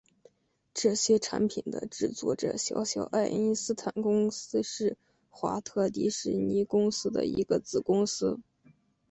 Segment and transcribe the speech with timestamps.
[0.73, 4.97] 这些产品的制作者小小爱因斯坦公司是
[5.29, 8.39] 华特迪士尼公司的一个子公司。